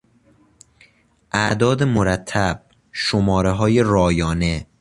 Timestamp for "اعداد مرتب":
1.31-2.65